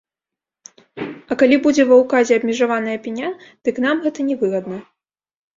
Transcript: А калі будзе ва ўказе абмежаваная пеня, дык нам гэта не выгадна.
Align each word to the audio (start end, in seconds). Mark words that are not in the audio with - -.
А 1.31 1.37
калі 1.41 1.59
будзе 1.67 1.83
ва 1.91 1.95
ўказе 2.03 2.33
абмежаваная 2.41 2.97
пеня, 3.05 3.29
дык 3.71 3.75
нам 3.87 3.95
гэта 4.07 4.19
не 4.31 4.35
выгадна. 4.41 4.77